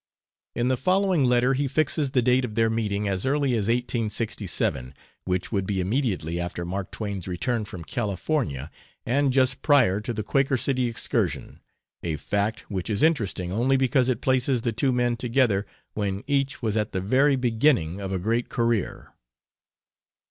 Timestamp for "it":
14.09-14.21